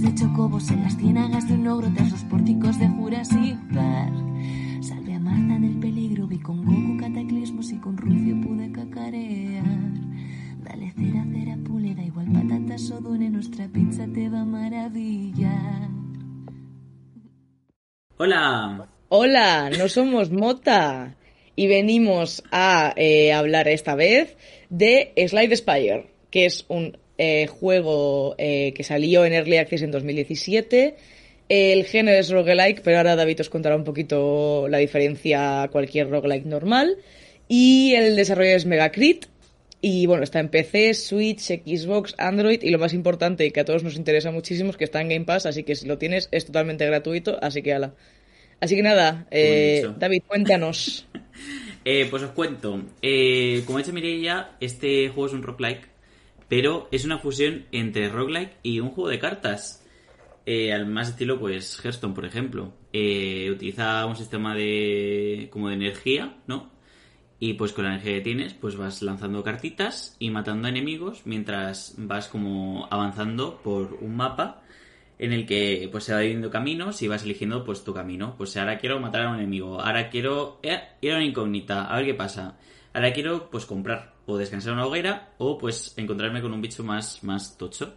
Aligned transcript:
De 0.00 0.14
chocobos 0.14 0.70
en 0.70 0.82
las 0.82 0.96
ciénagas 0.96 1.46
de 1.46 1.54
un 1.54 1.66
ogro 1.66 1.92
tras 1.94 2.10
los 2.10 2.24
pórticos 2.24 2.78
de 2.78 2.88
Jurassic 2.88 3.58
Park. 3.74 4.14
Salve 4.80 5.12
a 5.12 5.18
Marta 5.18 5.58
del 5.58 5.78
peligro, 5.78 6.26
vi 6.26 6.38
con 6.38 6.64
Goku 6.64 6.96
cataclismos 6.98 7.70
y 7.70 7.76
con 7.76 7.98
Rufio 7.98 8.40
pude 8.40 8.72
cacarear. 8.72 9.62
Dale 10.64 10.90
cera, 10.96 11.22
cera, 11.30 11.58
pule, 11.66 11.94
da 11.94 12.02
igual 12.02 12.32
patatas 12.32 12.90
o 12.92 13.00
dune, 13.02 13.28
nuestra 13.28 13.68
pizza 13.68 14.06
te 14.14 14.30
va 14.30 14.40
a 14.40 14.44
maravillar. 14.46 15.90
Hola. 18.16 18.88
Hola, 19.10 19.68
no 19.68 19.86
somos 19.88 20.30
Mota 20.30 21.14
y 21.54 21.66
venimos 21.66 22.42
a 22.50 22.94
eh, 22.96 23.34
hablar 23.34 23.68
esta 23.68 23.94
vez 23.96 24.38
de 24.70 25.12
Slide 25.28 25.56
Spire, 25.56 26.10
que 26.30 26.46
es 26.46 26.64
un 26.68 26.96
eh, 27.22 27.48
juego 27.48 28.34
eh, 28.38 28.72
que 28.74 28.82
salió 28.82 29.26
en 29.26 29.34
Early 29.34 29.58
Access 29.58 29.82
en 29.82 29.90
2017. 29.90 30.96
El 31.50 31.84
género 31.84 32.18
es 32.18 32.30
roguelike, 32.30 32.80
pero 32.80 32.96
ahora 32.96 33.14
David 33.14 33.42
os 33.42 33.50
contará 33.50 33.76
un 33.76 33.84
poquito 33.84 34.68
la 34.70 34.78
diferencia 34.78 35.62
a 35.62 35.68
cualquier 35.68 36.08
roguelike 36.08 36.46
normal. 36.46 36.96
Y 37.46 37.92
el 37.92 38.16
desarrollo 38.16 38.56
es 38.56 38.64
Megacrit. 38.64 39.26
Y 39.82 40.06
bueno, 40.06 40.22
está 40.22 40.40
en 40.40 40.48
PC, 40.48 40.94
Switch, 40.94 41.42
Xbox, 41.42 42.14
Android 42.16 42.62
y 42.62 42.70
lo 42.70 42.78
más 42.78 42.94
importante 42.94 43.44
y 43.44 43.50
que 43.50 43.60
a 43.60 43.64
todos 43.66 43.84
nos 43.84 43.96
interesa 43.96 44.30
muchísimo 44.30 44.70
es 44.70 44.78
que 44.78 44.84
está 44.84 45.02
en 45.02 45.10
Game 45.10 45.24
Pass, 45.26 45.44
así 45.44 45.62
que 45.62 45.74
si 45.74 45.86
lo 45.86 45.98
tienes 45.98 46.28
es 46.32 46.46
totalmente 46.46 46.86
gratuito, 46.86 47.38
así 47.42 47.62
que 47.62 47.74
ala. 47.74 47.94
Así 48.60 48.76
que 48.76 48.82
nada, 48.82 49.26
eh. 49.30 49.86
David, 49.98 50.22
cuéntanos. 50.26 51.06
Eh, 51.82 52.06
pues 52.10 52.22
os 52.22 52.32
cuento. 52.32 52.82
Eh, 53.00 53.62
como 53.64 53.78
ha 53.78 53.80
dicho 53.80 53.94
Mireia, 53.94 54.50
este 54.60 55.08
juego 55.08 55.28
es 55.28 55.32
un 55.32 55.42
roguelike, 55.42 55.88
pero 56.50 56.88
es 56.90 57.04
una 57.04 57.20
fusión 57.20 57.66
entre 57.70 58.08
roguelike 58.08 58.56
y 58.64 58.80
un 58.80 58.90
juego 58.90 59.08
de 59.08 59.20
cartas. 59.20 59.86
Eh, 60.44 60.72
al 60.72 60.84
más 60.86 61.10
estilo, 61.10 61.38
pues, 61.38 61.78
Hearthstone, 61.82 62.12
por 62.12 62.24
ejemplo. 62.24 62.72
Eh, 62.92 63.48
utiliza 63.52 64.04
un 64.04 64.16
sistema 64.16 64.54
de. 64.56 65.48
como 65.52 65.68
de 65.68 65.76
energía, 65.76 66.38
¿no? 66.48 66.68
Y 67.38 67.54
pues 67.54 67.72
con 67.72 67.84
la 67.84 67.92
energía 67.92 68.14
que 68.16 68.20
tienes, 68.20 68.52
pues 68.54 68.76
vas 68.76 69.00
lanzando 69.00 69.44
cartitas 69.44 70.16
y 70.18 70.30
matando 70.30 70.68
enemigos 70.68 71.22
mientras 71.24 71.94
vas 71.96 72.28
como 72.28 72.86
avanzando 72.90 73.62
por 73.62 73.96
un 74.00 74.16
mapa 74.16 74.62
en 75.18 75.32
el 75.32 75.46
que 75.46 75.88
pues 75.90 76.04
se 76.04 76.12
va 76.12 76.18
dividiendo 76.18 76.50
caminos 76.50 77.00
y 77.00 77.08
vas 77.08 77.22
eligiendo 77.22 77.64
pues 77.64 77.84
tu 77.84 77.94
camino. 77.94 78.34
Pues 78.36 78.56
ahora 78.56 78.78
quiero 78.78 78.98
matar 78.98 79.22
a 79.22 79.30
un 79.30 79.36
enemigo, 79.36 79.80
ahora 79.80 80.10
quiero 80.10 80.58
eh, 80.62 80.80
ir 81.00 81.12
a 81.12 81.16
una 81.16 81.24
incógnita, 81.24 81.84
a 81.84 81.96
ver 81.96 82.06
qué 82.06 82.14
pasa. 82.14 82.58
Ahora 82.92 83.12
quiero 83.12 83.50
pues 83.50 83.66
comprar. 83.66 84.14
O 84.26 84.36
descansar 84.36 84.72
en 84.72 84.78
una 84.78 84.86
hoguera 84.86 85.32
o 85.38 85.58
pues 85.58 85.94
encontrarme 85.96 86.40
con 86.40 86.52
un 86.52 86.60
bicho 86.60 86.84
más, 86.84 87.24
más 87.24 87.58
tocho. 87.58 87.94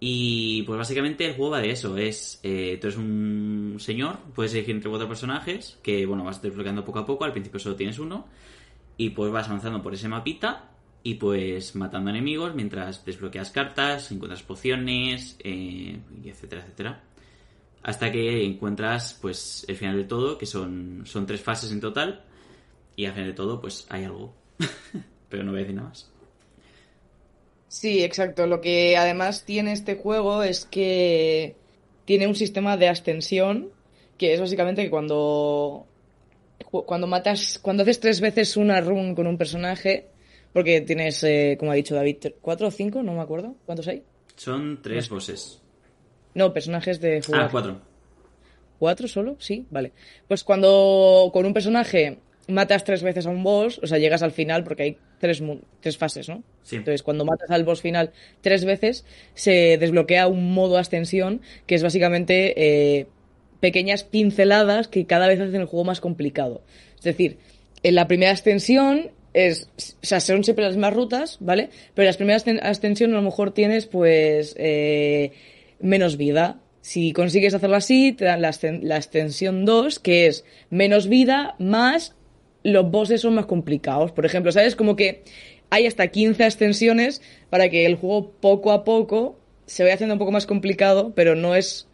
Y 0.00 0.62
pues 0.62 0.78
básicamente 0.78 1.26
el 1.26 1.34
juego 1.34 1.52
va 1.52 1.60
de 1.60 1.70
eso, 1.70 1.96
es 1.96 2.38
eh, 2.44 2.78
tú 2.80 2.86
eres 2.86 2.98
un 2.98 3.76
señor, 3.80 4.18
puedes 4.32 4.54
elegir 4.54 4.76
entre 4.76 4.88
cuatro 4.88 5.08
personajes 5.08 5.76
que 5.82 6.06
bueno 6.06 6.22
vas 6.22 6.40
desbloqueando 6.40 6.84
poco 6.84 7.00
a 7.00 7.06
poco, 7.06 7.24
al 7.24 7.32
principio 7.32 7.58
solo 7.58 7.74
tienes 7.74 7.98
uno. 7.98 8.26
Y 8.96 9.10
pues 9.10 9.30
vas 9.32 9.48
avanzando 9.48 9.82
por 9.82 9.94
ese 9.94 10.08
mapita 10.08 10.70
y 11.02 11.14
pues 11.14 11.74
matando 11.76 12.10
enemigos 12.10 12.54
mientras 12.54 13.04
desbloqueas 13.04 13.50
cartas, 13.50 14.10
encuentras 14.12 14.42
pociones, 14.42 15.36
eh, 15.42 15.98
y 16.22 16.28
etcétera, 16.28 16.62
etcétera. 16.62 17.02
Hasta 17.82 18.10
que 18.12 18.44
encuentras 18.44 19.18
pues 19.20 19.64
el 19.68 19.76
final 19.76 19.96
de 19.96 20.04
todo, 20.04 20.36
que 20.36 20.46
son, 20.46 21.02
son 21.06 21.26
tres 21.26 21.40
fases 21.40 21.72
en 21.72 21.80
total, 21.80 22.24
y 22.98 23.06
al 23.06 23.12
final 23.12 23.28
de 23.28 23.34
todo 23.34 23.60
pues 23.60 23.86
hay 23.90 24.04
algo. 24.04 24.34
Pero 25.30 25.44
no 25.44 25.52
voy 25.52 25.60
a 25.60 25.62
decir 25.62 25.76
nada 25.76 25.90
más. 25.90 26.10
Sí, 27.68 28.02
exacto. 28.02 28.48
Lo 28.48 28.60
que 28.60 28.96
además 28.96 29.44
tiene 29.44 29.72
este 29.72 29.94
juego 29.94 30.42
es 30.42 30.64
que 30.64 31.54
tiene 32.04 32.26
un 32.26 32.34
sistema 32.34 32.76
de 32.76 32.88
ascensión, 32.88 33.70
que 34.16 34.34
es 34.34 34.40
básicamente 34.40 34.82
que 34.82 34.90
cuando, 34.90 35.86
cuando 36.70 37.06
matas, 37.06 37.60
cuando 37.62 37.84
haces 37.84 38.00
tres 38.00 38.20
veces 38.20 38.56
una 38.56 38.80
run 38.80 39.14
con 39.14 39.28
un 39.28 39.38
personaje, 39.38 40.08
porque 40.52 40.80
tienes, 40.80 41.22
eh, 41.22 41.56
como 41.56 41.70
ha 41.70 41.76
dicho 41.76 41.94
David, 41.94 42.16
cuatro 42.40 42.66
o 42.66 42.72
cinco, 42.72 43.04
no 43.04 43.14
me 43.14 43.20
acuerdo, 43.20 43.54
¿cuántos 43.64 43.86
hay? 43.86 44.02
Son 44.34 44.82
tres 44.82 45.08
bosses. 45.08 45.62
No, 46.34 46.52
personajes 46.52 47.00
de 47.00 47.22
jugar. 47.22 47.42
Ah, 47.42 47.48
cuatro. 47.48 47.80
¿Cuatro 48.80 49.06
solo? 49.06 49.36
Sí, 49.38 49.66
vale. 49.70 49.92
Pues 50.26 50.42
cuando 50.42 51.30
con 51.32 51.46
un 51.46 51.54
personaje 51.54 52.18
matas 52.48 52.82
tres 52.84 53.02
veces 53.02 53.26
a 53.26 53.30
un 53.30 53.42
boss, 53.44 53.78
o 53.82 53.86
sea, 53.86 53.98
llegas 53.98 54.22
al 54.22 54.32
final 54.32 54.64
porque 54.64 54.82
hay 54.82 54.96
tres, 55.20 55.42
tres 55.80 55.96
fases, 55.98 56.28
¿no? 56.28 56.42
Sí. 56.62 56.76
Entonces, 56.76 57.02
cuando 57.02 57.24
matas 57.24 57.50
al 57.50 57.64
boss 57.64 57.80
final 57.82 58.10
tres 58.40 58.64
veces, 58.64 59.04
se 59.34 59.78
desbloquea 59.78 60.26
un 60.26 60.52
modo 60.52 60.78
ascensión, 60.78 61.40
que 61.66 61.74
es 61.74 61.82
básicamente 61.82 62.54
eh, 62.56 63.06
pequeñas 63.60 64.02
pinceladas 64.04 64.88
que 64.88 65.06
cada 65.06 65.28
vez 65.28 65.40
hacen 65.40 65.60
el 65.60 65.66
juego 65.66 65.84
más 65.84 66.00
complicado. 66.00 66.62
Es 66.96 67.04
decir, 67.04 67.38
en 67.82 67.94
la 67.94 68.08
primera 68.08 68.32
ascensión 68.32 69.10
es, 69.34 69.68
o 70.02 70.06
sea, 70.06 70.20
son 70.20 70.42
siempre 70.42 70.64
las 70.64 70.74
mismas 70.74 70.94
rutas, 70.94 71.36
¿vale? 71.40 71.68
Pero 71.94 72.04
en 72.04 72.06
las 72.08 72.16
primeras 72.16 72.46
ascen- 72.46 72.60
ascensiones 72.62 73.14
a 73.14 73.18
lo 73.18 73.24
mejor 73.24 73.52
tienes, 73.52 73.86
pues, 73.86 74.54
eh, 74.58 75.32
menos 75.80 76.16
vida. 76.16 76.60
Si 76.80 77.12
consigues 77.12 77.52
hacerlo 77.52 77.76
así, 77.76 78.12
te 78.12 78.24
dan 78.24 78.40
la, 78.40 78.52
la 78.82 78.96
extensión 78.96 79.64
2, 79.66 79.98
que 79.98 80.26
es 80.28 80.44
menos 80.70 81.08
vida 81.08 81.54
más 81.58 82.14
los 82.62 82.90
bosses 82.90 83.20
son 83.20 83.34
más 83.34 83.46
complicados. 83.46 84.12
Por 84.12 84.26
ejemplo, 84.26 84.52
¿sabes? 84.52 84.76
Como 84.76 84.96
que 84.96 85.22
hay 85.70 85.86
hasta 85.86 86.08
15 86.08 86.44
extensiones 86.44 87.22
para 87.50 87.68
que 87.68 87.86
el 87.86 87.96
juego 87.96 88.30
poco 88.40 88.72
a 88.72 88.84
poco 88.84 89.38
se 89.66 89.82
vaya 89.82 89.94
haciendo 89.94 90.14
un 90.14 90.18
poco 90.18 90.32
más 90.32 90.46
complicado, 90.46 91.12
pero 91.14 91.34
no 91.34 91.54
es 91.54 91.86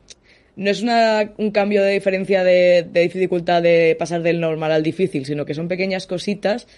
no 0.56 0.70
es 0.70 0.82
una- 0.82 1.32
un 1.36 1.50
cambio 1.50 1.82
de 1.82 1.90
diferencia 1.90 2.44
de, 2.44 2.86
de 2.88 3.00
dificultad 3.00 3.60
de 3.60 3.96
pasar 3.98 4.22
del 4.22 4.38
normal 4.40 4.70
al 4.70 4.84
difícil, 4.84 5.26
sino 5.26 5.44
que 5.44 5.52
son 5.54 5.66
pequeñas 5.66 6.06
cositas 6.06 6.68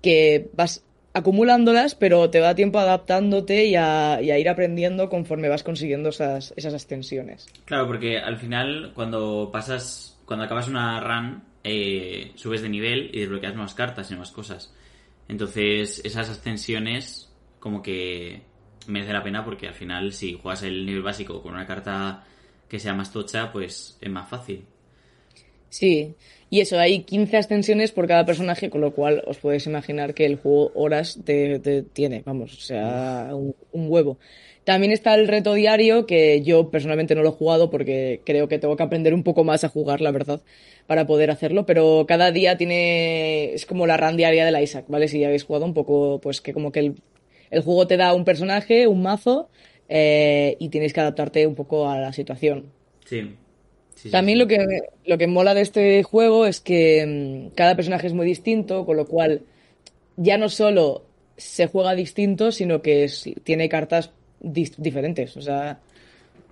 que 0.00 0.48
vas 0.54 0.82
acumulándolas, 1.12 1.94
pero 1.94 2.30
te 2.30 2.38
da 2.38 2.54
tiempo 2.54 2.78
adaptándote 2.78 3.66
y 3.66 3.74
a, 3.76 4.20
y 4.22 4.30
a 4.30 4.38
ir 4.38 4.48
aprendiendo 4.48 5.08
conforme 5.10 5.48
vas 5.50 5.62
consiguiendo 5.62 6.08
esas, 6.10 6.54
esas 6.56 6.72
ascensiones. 6.74 7.46
Claro, 7.66 7.86
porque 7.86 8.18
al 8.18 8.38
final, 8.38 8.92
cuando 8.94 9.50
pasas, 9.52 10.18
cuando 10.24 10.44
acabas 10.46 10.68
una 10.68 11.00
run, 11.00 11.42
eh, 11.70 12.32
subes 12.34 12.62
de 12.62 12.70
nivel 12.70 13.10
y 13.12 13.20
desbloqueas 13.20 13.54
nuevas 13.54 13.74
cartas 13.74 14.10
y 14.10 14.14
nuevas 14.14 14.30
cosas. 14.32 14.72
Entonces, 15.28 16.00
esas 16.04 16.30
ascensiones, 16.30 17.30
como 17.60 17.82
que 17.82 18.40
merece 18.86 19.12
la 19.12 19.22
pena 19.22 19.44
porque 19.44 19.68
al 19.68 19.74
final, 19.74 20.12
si 20.12 20.32
juegas 20.34 20.62
el 20.62 20.86
nivel 20.86 21.02
básico 21.02 21.42
con 21.42 21.54
una 21.54 21.66
carta 21.66 22.24
que 22.68 22.78
sea 22.78 22.94
más 22.94 23.12
tocha, 23.12 23.52
pues 23.52 23.98
es 24.00 24.10
más 24.10 24.28
fácil. 24.28 24.64
Sí, 25.68 26.14
y 26.48 26.60
eso, 26.60 26.78
hay 26.78 27.02
15 27.02 27.36
ascensiones 27.36 27.92
por 27.92 28.06
cada 28.08 28.24
personaje, 28.24 28.70
con 28.70 28.80
lo 28.80 28.94
cual 28.94 29.22
os 29.26 29.36
podéis 29.36 29.66
imaginar 29.66 30.14
que 30.14 30.24
el 30.24 30.36
juego 30.36 30.72
horas 30.74 31.20
te, 31.24 31.58
te 31.58 31.82
tiene, 31.82 32.22
vamos, 32.24 32.54
o 32.56 32.60
sea, 32.60 33.28
un, 33.32 33.54
un 33.72 33.90
huevo. 33.90 34.18
También 34.68 34.92
está 34.92 35.14
el 35.14 35.28
reto 35.28 35.54
diario, 35.54 36.04
que 36.04 36.42
yo 36.42 36.68
personalmente 36.68 37.14
no 37.14 37.22
lo 37.22 37.30
he 37.30 37.32
jugado 37.32 37.70
porque 37.70 38.20
creo 38.26 38.48
que 38.48 38.58
tengo 38.58 38.76
que 38.76 38.82
aprender 38.82 39.14
un 39.14 39.22
poco 39.22 39.42
más 39.42 39.64
a 39.64 39.70
jugar, 39.70 40.02
la 40.02 40.10
verdad, 40.10 40.42
para 40.86 41.06
poder 41.06 41.30
hacerlo, 41.30 41.64
pero 41.64 42.04
cada 42.06 42.32
día 42.32 42.58
tiene, 42.58 43.54
es 43.54 43.64
como 43.64 43.86
la 43.86 43.96
run 43.96 44.18
diaria 44.18 44.44
de 44.44 44.50
la 44.50 44.60
Isaac, 44.60 44.84
¿vale? 44.88 45.08
Si 45.08 45.20
ya 45.20 45.28
habéis 45.28 45.44
jugado 45.44 45.64
un 45.64 45.72
poco, 45.72 46.20
pues 46.20 46.42
que 46.42 46.52
como 46.52 46.70
que 46.70 46.80
el, 46.80 46.96
el 47.50 47.62
juego 47.62 47.86
te 47.86 47.96
da 47.96 48.12
un 48.12 48.26
personaje, 48.26 48.86
un 48.86 49.00
mazo, 49.00 49.48
eh, 49.88 50.54
y 50.58 50.68
tienes 50.68 50.92
que 50.92 51.00
adaptarte 51.00 51.46
un 51.46 51.54
poco 51.54 51.88
a 51.88 51.98
la 51.98 52.12
situación. 52.12 52.70
Sí. 53.06 53.36
También 54.10 54.36
sí. 54.36 54.40
lo 54.42 54.48
que, 54.48 54.58
lo 55.06 55.16
que 55.16 55.26
mola 55.28 55.54
de 55.54 55.62
este 55.62 56.02
juego 56.02 56.44
es 56.44 56.60
que 56.60 57.06
mm, 57.50 57.54
cada 57.54 57.74
personaje 57.74 58.06
es 58.06 58.12
muy 58.12 58.26
distinto, 58.26 58.84
con 58.84 58.98
lo 58.98 59.06
cual 59.06 59.40
ya 60.16 60.36
no 60.36 60.50
solo 60.50 61.06
se 61.38 61.68
juega 61.68 61.94
distinto, 61.94 62.52
sino 62.52 62.82
que 62.82 63.04
es- 63.04 63.30
tiene 63.44 63.70
cartas 63.70 64.12
diferentes. 64.40 65.36
O 65.36 65.42
sea, 65.42 65.80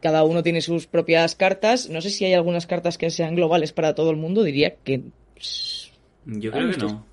cada 0.01 0.25
uno 0.25 0.43
tiene 0.43 0.61
sus 0.61 0.87
propias 0.87 1.35
cartas. 1.35 1.89
No 1.89 2.01
sé 2.01 2.11
si 2.11 2.25
hay 2.25 2.35
algunas 2.35 2.67
cartas 2.67 2.99
que 2.99 3.11
sean 3.11 3.35
globales 3.35 3.73
para 3.73 3.95
todo 3.95 4.11
el 4.11 4.17
mundo, 4.17 4.43
diría 4.43 4.75
que... 4.85 5.03
Yo 6.27 6.51
Ah, 6.51 6.57
creo 6.57 6.71
que 6.71 6.77
no. 6.79 7.07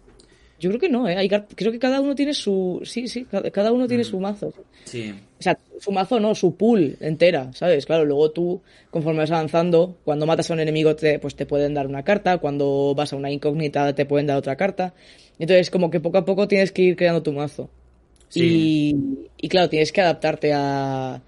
Yo 0.59 0.69
creo 0.69 0.79
que 0.79 0.89
no, 0.89 1.09
¿eh? 1.09 1.17
Hay, 1.17 1.27
creo 1.27 1.71
que 1.73 1.79
cada 1.79 1.99
uno 1.99 2.15
tiene 2.15 2.33
su... 2.33 2.81
Sí, 2.85 3.07
sí, 3.07 3.25
cada 3.51 3.73
uno 3.73 3.85
tiene 3.85 4.05
su 4.05 4.17
mazo. 4.19 4.53
Sí. 4.85 5.13
O 5.39 5.43
sea, 5.43 5.57
su 5.77 5.91
mazo 5.91 6.21
no, 6.21 6.33
su 6.35 6.55
pool 6.55 6.95
entera, 7.01 7.51
¿sabes? 7.53 7.85
Claro, 7.85 8.05
luego 8.05 8.31
tú, 8.31 8.61
conforme 8.89 9.19
vas 9.19 9.31
avanzando, 9.31 9.97
cuando 10.05 10.25
matas 10.25 10.49
a 10.49 10.53
un 10.53 10.61
enemigo, 10.61 10.95
te, 10.95 11.19
pues 11.19 11.35
te 11.35 11.45
pueden 11.45 11.73
dar 11.73 11.85
una 11.85 12.03
carta, 12.03 12.37
cuando 12.37 12.93
vas 12.95 13.11
a 13.11 13.17
una 13.17 13.29
incógnita, 13.29 13.93
te 13.93 14.05
pueden 14.05 14.27
dar 14.27 14.37
otra 14.37 14.55
carta. 14.55 14.93
Entonces, 15.37 15.69
como 15.69 15.89
que 15.89 15.99
poco 15.99 16.19
a 16.19 16.25
poco 16.25 16.47
tienes 16.47 16.71
que 16.71 16.83
ir 16.83 16.95
creando 16.95 17.23
tu 17.23 17.33
mazo. 17.33 17.69
Y, 18.35 18.95
y 19.38 19.50
claro, 19.50 19.69
tienes 19.69 19.91
que 19.91 20.01
adaptarte 20.01 20.53
a... 20.53 21.21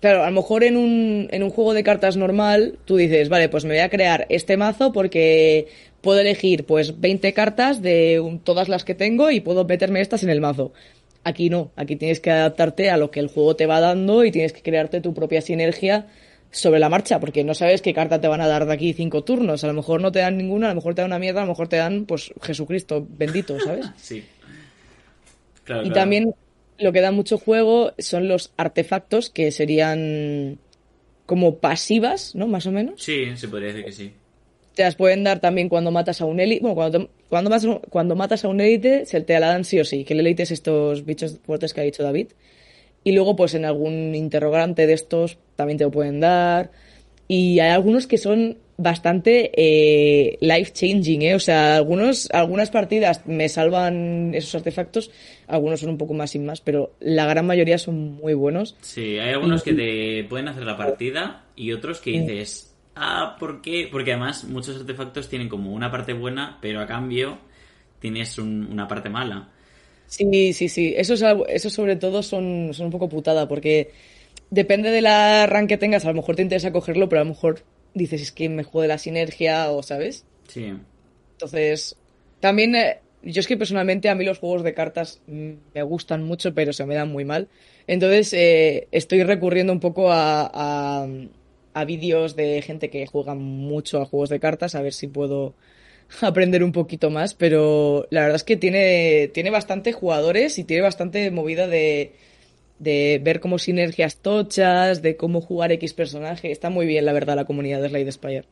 Claro, 0.00 0.22
a 0.22 0.26
lo 0.28 0.36
mejor 0.36 0.64
en 0.64 0.76
un, 0.76 1.28
en 1.30 1.42
un 1.42 1.50
juego 1.50 1.72
de 1.72 1.82
cartas 1.82 2.16
normal, 2.16 2.78
tú 2.84 2.96
dices, 2.96 3.30
vale, 3.30 3.48
pues 3.48 3.64
me 3.64 3.70
voy 3.70 3.78
a 3.78 3.88
crear 3.88 4.26
este 4.28 4.58
mazo 4.58 4.92
porque 4.92 5.66
puedo 6.02 6.20
elegir 6.20 6.66
pues 6.66 7.00
20 7.00 7.32
cartas 7.32 7.80
de 7.80 8.38
todas 8.44 8.68
las 8.68 8.84
que 8.84 8.94
tengo 8.94 9.30
y 9.30 9.40
puedo 9.40 9.64
meterme 9.64 10.02
estas 10.02 10.22
en 10.22 10.28
el 10.28 10.42
mazo. 10.42 10.74
Aquí 11.24 11.48
no, 11.48 11.72
aquí 11.74 11.96
tienes 11.96 12.20
que 12.20 12.30
adaptarte 12.30 12.90
a 12.90 12.98
lo 12.98 13.10
que 13.10 13.20
el 13.20 13.28
juego 13.28 13.56
te 13.56 13.64
va 13.64 13.80
dando 13.80 14.24
y 14.24 14.30
tienes 14.30 14.52
que 14.52 14.60
crearte 14.60 15.00
tu 15.00 15.14
propia 15.14 15.40
sinergia 15.40 16.06
sobre 16.50 16.78
la 16.78 16.88
marcha, 16.88 17.18
porque 17.18 17.42
no 17.42 17.54
sabes 17.54 17.82
qué 17.82 17.92
carta 17.92 18.20
te 18.20 18.28
van 18.28 18.40
a 18.40 18.46
dar 18.46 18.66
de 18.66 18.72
aquí 18.72 18.92
cinco 18.92 19.24
turnos. 19.24 19.64
A 19.64 19.66
lo 19.66 19.72
mejor 19.72 20.00
no 20.00 20.12
te 20.12 20.20
dan 20.20 20.36
ninguna, 20.36 20.66
a 20.66 20.70
lo 20.70 20.76
mejor 20.76 20.94
te 20.94 21.00
dan 21.00 21.10
una 21.10 21.18
mierda, 21.18 21.40
a 21.40 21.44
lo 21.44 21.50
mejor 21.50 21.68
te 21.68 21.76
dan, 21.76 22.04
pues, 22.04 22.32
Jesucristo 22.42 23.06
bendito, 23.08 23.58
¿sabes? 23.58 23.86
sí. 23.96 24.22
Y 25.84 25.90
también 25.90 26.34
lo 26.78 26.92
que 26.92 27.00
da 27.00 27.10
mucho 27.12 27.38
juego 27.38 27.92
son 27.98 28.28
los 28.28 28.52
artefactos 28.56 29.30
que 29.30 29.50
serían 29.50 30.58
como 31.26 31.56
pasivas, 31.56 32.34
¿no? 32.34 32.46
Más 32.46 32.66
o 32.66 32.72
menos. 32.72 33.02
Sí, 33.02 33.36
se 33.36 33.48
podría 33.48 33.68
decir 33.68 33.84
que 33.84 33.92
sí. 33.92 34.12
Te 34.74 34.82
las 34.82 34.96
pueden 34.96 35.22
dar 35.22 35.40
también 35.40 35.68
cuando 35.68 35.90
matas 35.90 36.20
a 36.20 36.24
un 36.24 36.40
élite. 36.40 36.60
Bueno, 36.60 36.74
cuando, 36.74 37.10
cuando, 37.28 37.50
matas, 37.50 37.80
cuando 37.90 38.16
matas 38.16 38.44
a 38.44 38.48
un 38.48 38.60
élite, 38.60 39.06
se 39.06 39.20
te 39.20 39.38
la 39.38 39.46
dan 39.46 39.64
sí 39.64 39.78
o 39.78 39.84
sí. 39.84 40.04
Que 40.04 40.14
el 40.14 40.20
élite 40.20 40.42
es 40.42 40.50
estos 40.50 41.04
bichos 41.04 41.38
fuertes 41.44 41.72
que 41.72 41.80
ha 41.80 41.84
dicho 41.84 42.02
David. 42.02 42.28
Y 43.04 43.12
luego, 43.12 43.36
pues 43.36 43.54
en 43.54 43.64
algún 43.64 44.14
interrogante 44.14 44.86
de 44.86 44.94
estos 44.94 45.38
también 45.54 45.78
te 45.78 45.84
lo 45.84 45.90
pueden 45.90 46.20
dar. 46.20 46.72
Y 47.28 47.60
hay 47.60 47.70
algunos 47.70 48.06
que 48.06 48.18
son 48.18 48.58
bastante 48.76 49.50
eh, 49.54 50.36
life 50.40 50.72
changing, 50.72 51.22
¿eh? 51.22 51.34
O 51.34 51.40
sea, 51.40 51.76
algunos, 51.76 52.28
algunas 52.32 52.70
partidas 52.70 53.26
me 53.26 53.48
salvan 53.48 54.34
esos 54.34 54.54
artefactos, 54.56 55.10
algunos 55.46 55.80
son 55.80 55.90
un 55.90 55.98
poco 55.98 56.14
más 56.14 56.30
sin 56.30 56.44
más, 56.44 56.60
pero 56.60 56.94
la 57.00 57.26
gran 57.26 57.46
mayoría 57.46 57.78
son 57.78 58.14
muy 58.14 58.34
buenos. 58.34 58.76
Sí, 58.80 59.18
hay 59.18 59.30
algunos 59.32 59.62
que 59.62 59.74
te 59.74 60.24
pueden 60.24 60.48
hacer 60.48 60.64
la 60.64 60.76
partida 60.76 61.44
y 61.56 61.72
otros 61.72 62.00
que 62.00 62.10
dices, 62.10 62.74
ah, 62.96 63.36
¿por 63.38 63.62
qué? 63.62 63.88
Porque 63.90 64.12
además 64.12 64.44
muchos 64.44 64.80
artefactos 64.80 65.28
tienen 65.28 65.48
como 65.48 65.72
una 65.72 65.90
parte 65.90 66.12
buena, 66.12 66.58
pero 66.60 66.80
a 66.80 66.86
cambio 66.86 67.38
tienes 68.00 68.38
una 68.38 68.88
parte 68.88 69.08
mala. 69.08 69.50
Sí, 70.06 70.52
sí, 70.52 70.68
sí. 70.68 70.94
Eso, 70.96 71.14
eso 71.48 71.70
sobre 71.70 71.96
todo 71.96 72.22
son, 72.22 72.70
son 72.72 72.86
un 72.86 72.92
poco 72.92 73.08
putada, 73.08 73.48
porque 73.48 73.92
depende 74.50 74.90
de 74.90 75.00
la 75.00 75.46
rank 75.46 75.68
que 75.68 75.78
tengas, 75.78 76.04
a 76.04 76.08
lo 76.08 76.14
mejor 76.14 76.36
te 76.36 76.42
interesa 76.42 76.72
cogerlo, 76.72 77.08
pero 77.08 77.22
a 77.22 77.24
lo 77.24 77.30
mejor 77.30 77.62
dices, 77.94 78.20
es 78.20 78.32
que 78.32 78.48
me 78.48 78.64
jode 78.64 78.88
la 78.88 78.98
sinergia 78.98 79.70
o, 79.70 79.82
¿sabes? 79.82 80.24
Sí. 80.48 80.74
Entonces, 81.32 81.96
también, 82.40 82.74
eh, 82.74 83.00
yo 83.22 83.40
es 83.40 83.46
que 83.46 83.56
personalmente 83.56 84.08
a 84.08 84.14
mí 84.14 84.24
los 84.24 84.38
juegos 84.38 84.62
de 84.62 84.74
cartas 84.74 85.20
me 85.26 85.82
gustan 85.82 86.22
mucho, 86.22 86.54
pero 86.54 86.72
se 86.72 86.84
me 86.84 86.94
dan 86.94 87.10
muy 87.10 87.24
mal. 87.24 87.48
Entonces, 87.86 88.32
eh, 88.32 88.88
estoy 88.92 89.22
recurriendo 89.22 89.72
un 89.72 89.80
poco 89.80 90.10
a, 90.12 90.50
a, 90.52 91.06
a 91.74 91.84
vídeos 91.84 92.36
de 92.36 92.62
gente 92.62 92.90
que 92.90 93.06
juega 93.06 93.34
mucho 93.34 94.00
a 94.00 94.06
juegos 94.06 94.28
de 94.28 94.40
cartas, 94.40 94.74
a 94.74 94.82
ver 94.82 94.92
si 94.92 95.06
puedo 95.06 95.54
aprender 96.20 96.62
un 96.62 96.72
poquito 96.72 97.10
más, 97.10 97.34
pero 97.34 98.06
la 98.10 98.22
verdad 98.22 98.36
es 98.36 98.44
que 98.44 98.56
tiene, 98.56 99.30
tiene 99.32 99.50
bastante 99.50 99.92
jugadores 99.92 100.58
y 100.58 100.64
tiene 100.64 100.82
bastante 100.82 101.30
movida 101.30 101.66
de, 101.66 102.12
de 102.78 103.20
ver 103.22 103.40
como 103.40 103.58
sinergias 103.58 104.16
tochas, 104.16 105.02
de 105.02 105.16
cómo 105.16 105.40
jugar 105.40 105.72
X 105.72 105.94
personaje. 105.94 106.50
Está 106.50 106.70
muy 106.70 106.86
bien, 106.86 107.04
la 107.04 107.12
verdad, 107.12 107.36
la 107.36 107.44
comunidad 107.44 107.80
de 107.80 107.88
Slade 107.88 108.12
Spire. 108.12 108.44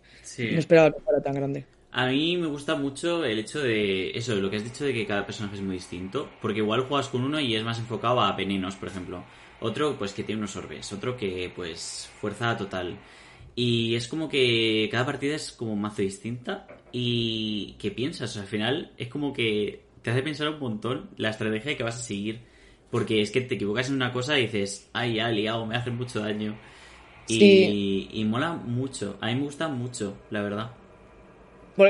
No 0.52 0.58
esperaba 0.58 0.92
que 0.92 1.00
fuera 1.00 1.20
tan 1.20 1.34
grande. 1.34 1.66
A 1.94 2.06
mí 2.06 2.38
me 2.38 2.46
gusta 2.46 2.74
mucho 2.74 3.22
el 3.24 3.38
hecho 3.38 3.60
de 3.60 4.10
eso, 4.16 4.34
de 4.34 4.40
lo 4.40 4.48
que 4.48 4.56
has 4.56 4.64
dicho 4.64 4.84
de 4.84 4.94
que 4.94 5.06
cada 5.06 5.26
personaje 5.26 5.56
es 5.56 5.62
muy 5.62 5.76
distinto, 5.76 6.30
porque 6.40 6.60
igual 6.60 6.86
juegas 6.86 7.08
con 7.08 7.22
uno 7.22 7.38
y 7.38 7.54
es 7.54 7.62
más 7.64 7.78
enfocado 7.78 8.20
a 8.20 8.32
venenos, 8.32 8.76
por 8.76 8.88
ejemplo. 8.88 9.24
Otro, 9.60 9.96
pues 9.98 10.12
que 10.14 10.24
tiene 10.24 10.40
unos 10.40 10.56
orbes, 10.56 10.90
otro 10.92 11.16
que, 11.16 11.52
pues, 11.54 12.10
fuerza 12.18 12.56
total. 12.56 12.96
Y 13.54 13.94
es 13.94 14.08
como 14.08 14.28
que 14.28 14.88
cada 14.90 15.04
partida 15.04 15.36
es 15.36 15.52
como 15.52 15.74
un 15.74 15.82
mazo 15.82 16.00
distinta 16.02 16.66
y 16.90 17.74
¿qué 17.78 17.90
piensas? 17.90 18.36
al 18.36 18.46
final 18.46 18.92
es 18.96 19.08
como 19.08 19.32
que 19.32 19.82
te 20.02 20.10
hace 20.10 20.22
pensar 20.22 20.48
un 20.48 20.58
montón 20.58 21.10
la 21.18 21.30
estrategia 21.30 21.76
que 21.76 21.82
vas 21.82 21.96
a 21.96 22.02
seguir 22.02 22.40
porque 22.92 23.22
es 23.22 23.30
que 23.30 23.40
te 23.40 23.54
equivocas 23.54 23.88
en 23.88 23.94
una 23.94 24.12
cosa 24.12 24.38
y 24.38 24.42
dices, 24.42 24.90
ay, 24.92 25.14
ya, 25.14 25.30
liado, 25.30 25.64
me 25.64 25.76
hace 25.76 25.90
mucho 25.90 26.20
daño. 26.20 26.54
Y, 27.26 28.22
mola 28.26 28.52
mucho. 28.52 29.16
A 29.22 29.28
mí 29.28 29.36
me 29.36 29.44
gusta 29.44 29.66
mucho, 29.66 30.14
la 30.28 30.42
verdad. 30.42 30.70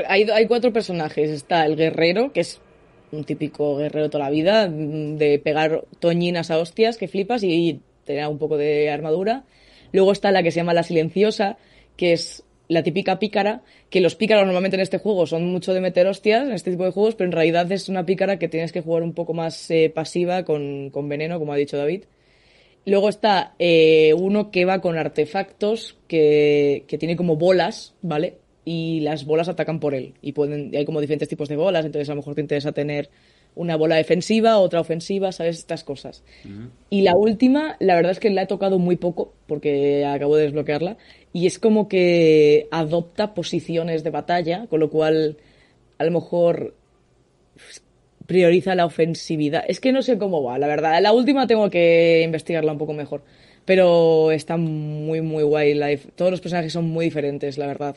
Hay, 0.07 0.23
hay 0.23 0.47
cuatro 0.47 0.71
personajes. 0.71 1.29
Está 1.29 1.65
el 1.65 1.75
guerrero, 1.75 2.31
que 2.31 2.39
es 2.39 2.61
un 3.11 3.25
típico 3.25 3.75
guerrero 3.75 4.09
toda 4.09 4.23
la 4.23 4.29
vida, 4.29 4.69
de 4.69 5.41
pegar 5.43 5.83
toñinas 5.99 6.51
a 6.51 6.57
hostias 6.57 6.95
que 6.95 7.09
flipas 7.09 7.43
y 7.43 7.81
tener 8.05 8.25
un 8.27 8.37
poco 8.37 8.55
de 8.57 8.89
armadura. 8.89 9.43
Luego 9.91 10.13
está 10.13 10.31
la 10.31 10.41
que 10.41 10.51
se 10.51 10.61
llama 10.61 10.73
la 10.73 10.83
silenciosa, 10.83 11.57
que 11.97 12.13
es 12.13 12.45
la 12.67 12.83
típica 12.83 13.19
pícara, 13.19 13.61
que 13.89 14.01
los 14.01 14.15
pícaros 14.15 14.45
normalmente 14.45 14.75
en 14.75 14.81
este 14.81 14.97
juego 14.97 15.25
son 15.27 15.45
mucho 15.45 15.73
de 15.73 15.81
meter 15.81 16.07
hostias, 16.07 16.47
en 16.47 16.53
este 16.53 16.71
tipo 16.71 16.85
de 16.85 16.91
juegos, 16.91 17.15
pero 17.15 17.27
en 17.27 17.33
realidad 17.33 17.71
es 17.71 17.89
una 17.89 18.05
pícara 18.05 18.39
que 18.39 18.47
tienes 18.47 18.71
que 18.71 18.81
jugar 18.81 19.03
un 19.03 19.13
poco 19.13 19.33
más 19.33 19.69
eh, 19.69 19.91
pasiva 19.93 20.43
con, 20.43 20.91
veneno, 21.09 21.39
como 21.39 21.53
ha 21.53 21.57
dicho 21.57 21.77
David. 21.77 22.03
Luego 22.85 23.09
está 23.09 23.53
eh, 23.59 24.13
uno 24.17 24.51
que 24.51 24.65
va 24.65 24.81
con 24.81 24.97
artefactos 24.97 25.97
que, 26.07 26.83
que, 26.87 26.97
tiene 26.97 27.15
como 27.15 27.37
bolas, 27.37 27.95
¿vale? 28.01 28.37
Y 28.65 28.99
las 29.01 29.25
bolas 29.25 29.47
atacan 29.47 29.79
por 29.79 29.93
él. 29.93 30.13
Y 30.21 30.33
pueden, 30.33 30.75
hay 30.75 30.83
como 30.83 30.99
diferentes 30.99 31.29
tipos 31.29 31.47
de 31.47 31.55
bolas, 31.55 31.85
entonces 31.85 32.09
a 32.09 32.13
lo 32.13 32.17
mejor 32.17 32.35
te 32.35 32.41
interesa 32.41 32.73
tener 32.73 33.09
una 33.55 33.75
bola 33.75 33.95
defensiva, 33.95 34.57
otra 34.57 34.79
ofensiva, 34.79 35.31
¿sabes? 35.31 35.59
Estas 35.59 35.83
cosas. 35.83 36.23
Y 36.89 37.01
la 37.01 37.15
última, 37.15 37.75
la 37.79 37.95
verdad 37.95 38.11
es 38.11 38.19
que 38.19 38.29
la 38.29 38.43
he 38.43 38.47
tocado 38.47 38.79
muy 38.79 38.95
poco, 38.95 39.33
porque 39.47 40.05
acabo 40.05 40.35
de 40.35 40.43
desbloquearla, 40.43 40.97
y 41.31 41.47
es 41.47 41.59
como 41.59 41.87
que 41.87 42.67
adopta 42.71 43.33
posiciones 43.33 44.03
de 44.03 44.09
batalla, 44.09 44.67
con 44.69 44.79
lo 44.79 44.89
cual 44.89 45.37
a 45.97 46.05
lo 46.05 46.11
mejor 46.11 46.75
prioriza 48.25 48.75
la 48.75 48.85
ofensividad. 48.85 49.63
Es 49.67 49.79
que 49.79 49.91
no 49.91 50.01
sé 50.01 50.17
cómo 50.17 50.43
va, 50.43 50.57
la 50.57 50.67
verdad. 50.67 51.01
La 51.01 51.11
última 51.11 51.47
tengo 51.47 51.69
que 51.69 52.21
investigarla 52.23 52.71
un 52.71 52.77
poco 52.77 52.93
mejor. 52.93 53.23
Pero 53.65 54.31
está 54.31 54.57
muy, 54.57 55.21
muy 55.21 55.43
guay. 55.43 55.79
Todos 56.15 56.31
los 56.31 56.41
personajes 56.41 56.73
son 56.73 56.85
muy 56.85 57.05
diferentes, 57.05 57.57
la 57.57 57.67
verdad. 57.67 57.95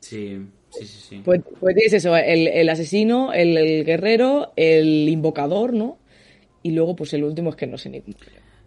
Sí, 0.00 0.38
Sí, 0.78 0.86
sí, 0.86 1.00
sí. 1.08 1.22
Pues, 1.24 1.40
pues 1.60 1.74
tienes 1.74 1.92
eso, 1.92 2.16
el, 2.16 2.68
asesino, 2.68 3.32
el, 3.32 3.84
guerrero, 3.84 4.52
el 4.56 5.08
invocador, 5.08 5.72
¿no? 5.72 5.98
Y 6.62 6.72
luego, 6.72 6.96
pues 6.96 7.12
el 7.14 7.24
último 7.24 7.50
es 7.50 7.56
que 7.56 7.66
no 7.66 7.78
sé 7.78 7.90
ni. 7.90 8.02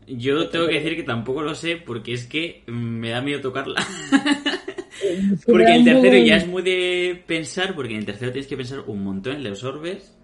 Yo 0.08 0.50
tengo 0.50 0.68
que 0.68 0.75
decir 0.75 0.96
que 0.96 1.04
tampoco 1.04 1.44
lo 1.44 1.54
sé 1.54 1.75
porque 1.75 2.13
es 2.13 2.25
que 2.25 2.63
me 2.66 3.10
da 3.10 3.22
miedo 3.22 3.42
tocarla. 3.42 3.86
porque 5.46 5.75
el 5.75 5.84
tercero 5.84 6.18
ya 6.18 6.38
es 6.38 6.48
muy 6.48 6.63
de 6.63 7.22
pensar, 7.28 7.75
porque 7.75 7.94
en 7.94 8.00
el 8.00 8.06
tercero 8.06 8.32
tienes 8.32 8.48
que 8.48 8.58
pensar 8.58 8.84
un 8.88 9.04
montón 9.04 9.36
en 9.36 9.44
los 9.44 9.63
orbes. 9.63 10.16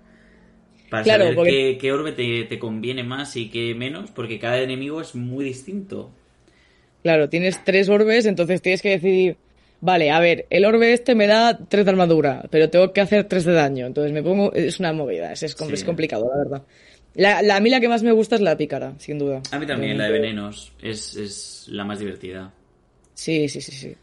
Para 0.90 1.04
saber 1.04 1.36
qué, 1.80 1.92
orbe 1.92 2.12
te, 2.14 2.44
te, 2.44 2.60
conviene 2.60 3.04
más 3.04 3.36
y 3.36 3.50
qué 3.50 3.76
menos, 3.76 4.12
porque 4.12 4.40
cada 4.40 4.60
enemigo 4.60 5.02
es 5.02 5.16
muy 5.16 5.44
distinto. 5.44 6.12
Claro, 7.04 7.30
tienes 7.30 7.64
tres 7.64 7.90
orbes, 7.90 8.26
entonces 8.26 8.62
tienes 8.62 8.82
que 8.82 8.90
decidir 8.90 9.38
vale, 9.86 10.12
a 10.12 10.20
ver, 10.20 10.48
el 10.50 10.66
orbe 10.66 10.92
este 10.92 11.16
me 11.16 11.28
da 11.28 11.58
3 11.58 11.86
de 11.86 11.92
armadura, 11.92 12.44
pero 12.50 12.70
tengo 12.70 12.92
que 12.92 13.02
hacer 13.02 13.26
3 13.26 13.46
de 13.46 13.54
daño. 13.54 13.86
Entonces 13.86 14.12
me 14.12 14.24
pongo. 14.24 14.52
Es 14.54 14.80
una 14.80 14.92
movida, 14.92 15.32
es, 15.32 15.44
es, 15.44 15.56
complicado, 15.56 16.30
la 16.30 16.38
verdad. 16.44 16.64
La, 17.14 17.56
a 17.56 17.60
mí 17.62 17.70
la 17.70 17.80
que 17.80 17.88
más 17.88 18.04
me 18.04 18.12
gusta 18.12 18.36
es 18.36 18.42
la 18.42 18.58
pícara, 18.58 18.94
sin 18.98 19.20
duda. 19.20 19.42
A 19.52 19.60
mí 19.60 19.66
también, 19.66 19.98
la 19.98 20.06
de 20.06 20.12
venenos. 20.12 20.74
Es, 20.82 21.16
es 21.16 21.68
la 21.70 21.86
más 21.86 22.00
divertida. 22.00 22.52
Sí, 23.14 23.48
sí, 23.48 23.62
sí, 23.62 23.72
sí. 23.72 23.96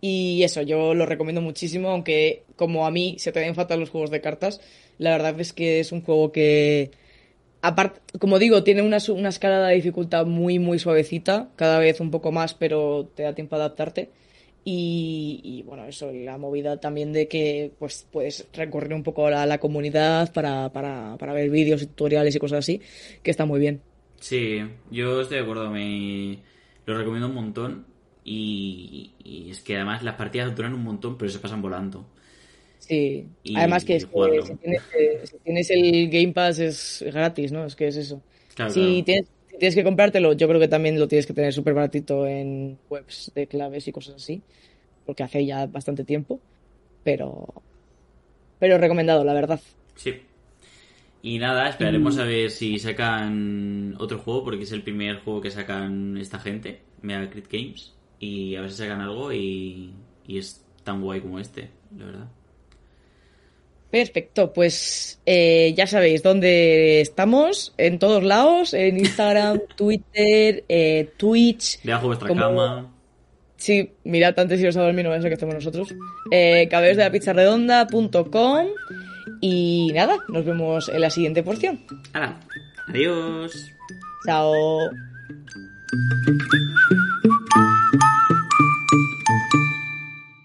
Y 0.00 0.42
eso, 0.42 0.60
yo 0.60 0.92
lo 0.92 1.06
recomiendo 1.06 1.40
muchísimo, 1.40 1.88
aunque 1.88 2.44
como 2.56 2.86
a 2.86 2.90
mí 2.90 3.16
se 3.18 3.32
te 3.32 3.40
den 3.40 3.54
falta 3.54 3.76
los 3.76 3.88
juegos 3.88 4.10
de 4.10 4.20
cartas, 4.20 4.60
la 4.98 5.10
verdad 5.10 5.40
es 5.40 5.54
que 5.54 5.80
es 5.80 5.92
un 5.92 6.02
juego 6.02 6.30
que, 6.30 6.90
aparte, 7.62 8.00
como 8.18 8.38
digo, 8.38 8.62
tiene 8.62 8.82
una, 8.82 8.98
una 9.08 9.30
escala 9.30 9.66
de 9.66 9.74
dificultad 9.74 10.26
muy, 10.26 10.58
muy 10.58 10.78
suavecita, 10.78 11.48
cada 11.56 11.78
vez 11.78 12.00
un 12.00 12.10
poco 12.10 12.30
más, 12.32 12.52
pero 12.52 13.10
te 13.14 13.22
da 13.22 13.34
tiempo 13.34 13.56
a 13.56 13.60
adaptarte. 13.60 14.10
Y, 14.66 15.62
bueno, 15.66 15.84
eso, 15.84 16.10
la 16.10 16.38
movida 16.38 16.80
también 16.80 17.12
de 17.12 17.28
que 17.28 17.72
pues 17.78 18.06
puedes 18.10 18.46
recorrer 18.54 18.94
un 18.94 19.02
poco 19.02 19.28
la, 19.28 19.44
la 19.44 19.58
comunidad 19.58 20.32
para, 20.32 20.72
para, 20.72 21.16
para 21.18 21.34
ver 21.34 21.50
vídeos 21.50 21.82
y 21.82 21.86
tutoriales 21.86 22.34
y 22.34 22.38
cosas 22.38 22.60
así, 22.60 22.80
que 23.22 23.30
está 23.30 23.44
muy 23.44 23.60
bien. 23.60 23.82
Sí, 24.20 24.62
yo 24.90 25.20
estoy 25.20 25.36
de 25.36 25.42
acuerdo, 25.42 25.70
me 25.70 26.38
lo 26.86 26.96
recomiendo 26.96 27.28
un 27.28 27.34
montón 27.34 27.86
y, 28.24 29.12
es 29.50 29.60
que 29.60 29.76
además 29.76 30.02
las 30.02 30.14
partidas 30.14 30.56
duran 30.56 30.72
un 30.72 30.82
montón, 30.82 31.18
pero 31.18 31.30
se 31.30 31.38
pasan 31.38 31.60
volando. 31.60 32.06
Sí, 32.78 33.26
y 33.42 33.56
además 33.56 33.84
que, 33.84 33.96
es 33.96 34.06
que 34.06 34.12
jugarlo. 34.12 34.46
si, 34.46 34.54
tienes, 34.56 34.82
eh, 34.98 35.20
si 35.24 35.38
tienes 35.38 35.70
el 35.70 36.08
Game 36.08 36.32
Pass 36.32 36.58
es 36.58 37.04
gratis, 37.06 37.52
¿no? 37.52 37.66
Es 37.66 37.76
que 37.76 37.88
es 37.88 37.96
eso. 37.96 38.22
Claro, 38.54 38.72
si, 38.72 38.80
claro. 38.80 39.04
Tienes, 39.04 39.26
si 39.54 39.58
tienes 39.60 39.76
que 39.76 39.84
comprártelo, 39.84 40.32
yo 40.32 40.48
creo 40.48 40.58
que 40.58 40.66
también 40.66 40.98
lo 40.98 41.06
tienes 41.06 41.26
que 41.26 41.32
tener 41.32 41.52
súper 41.52 41.74
baratito 41.74 42.26
en 42.26 42.76
webs 42.90 43.30
de 43.36 43.46
claves 43.46 43.86
y 43.86 43.92
cosas 43.92 44.16
así, 44.16 44.42
porque 45.06 45.22
hace 45.22 45.46
ya 45.46 45.66
bastante 45.66 46.02
tiempo, 46.02 46.40
pero, 47.04 47.46
pero 48.58 48.78
recomendado, 48.78 49.22
la 49.22 49.32
verdad. 49.32 49.60
Sí. 49.94 50.22
Y 51.22 51.38
nada, 51.38 51.68
esperaremos 51.68 52.18
a 52.18 52.24
ver 52.24 52.50
si 52.50 52.80
sacan 52.80 53.94
otro 54.00 54.18
juego, 54.18 54.42
porque 54.42 54.64
es 54.64 54.72
el 54.72 54.82
primer 54.82 55.20
juego 55.20 55.40
que 55.40 55.52
sacan 55.52 56.18
esta 56.18 56.40
gente, 56.40 56.80
Megacrit 57.02 57.46
Games, 57.48 57.94
y 58.18 58.56
a 58.56 58.60
ver 58.60 58.72
si 58.72 58.78
sacan 58.78 59.02
algo 59.02 59.32
y, 59.32 59.92
y 60.26 60.38
es 60.38 60.66
tan 60.82 61.00
guay 61.00 61.20
como 61.20 61.38
este, 61.38 61.70
la 61.96 62.06
verdad. 62.06 62.28
Perfecto, 63.94 64.52
pues 64.52 65.20
eh, 65.24 65.72
ya 65.76 65.86
sabéis 65.86 66.24
dónde 66.24 67.00
estamos, 67.00 67.72
en 67.78 68.00
todos 68.00 68.24
lados, 68.24 68.74
en 68.74 68.98
Instagram, 68.98 69.60
Twitter, 69.76 70.64
eh, 70.68 71.12
Twitch. 71.16 71.80
Debajo 71.84 72.08
vuestra 72.08 72.26
como- 72.26 72.40
cama. 72.40 72.90
Sí, 73.56 73.92
mirad 74.02 74.36
antes 74.36 74.58
si 74.58 74.66
os 74.66 74.76
ha 74.76 74.82
dormido, 74.82 75.10
no 75.10 75.14
es 75.14 75.22
que 75.24 75.34
estemos 75.34 75.54
nosotros. 75.54 75.94
Eh, 76.32 76.66
de 76.96 77.04
la 77.04 77.12
pizza 77.12 77.32
redonda.com 77.32 78.66
y 79.40 79.92
nada, 79.94 80.18
nos 80.26 80.44
vemos 80.44 80.88
en 80.88 81.00
la 81.00 81.10
siguiente 81.10 81.44
porción. 81.44 81.80
¡Adiós! 82.88 83.52
Chao. 84.26 84.90